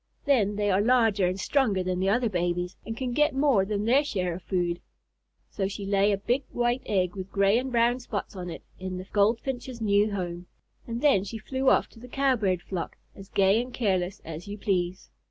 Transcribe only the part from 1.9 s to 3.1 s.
the other babies, and